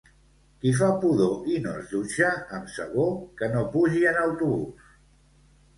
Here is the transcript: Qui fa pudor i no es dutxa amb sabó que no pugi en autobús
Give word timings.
Qui 0.61 0.71
fa 0.77 0.87
pudor 1.03 1.51
i 1.55 1.59
no 1.65 1.73
es 1.81 1.91
dutxa 1.97 2.31
amb 2.59 2.73
sabó 2.79 3.07
que 3.43 3.53
no 3.55 3.63
pugi 3.77 4.05
en 4.15 4.23
autobús 4.27 4.93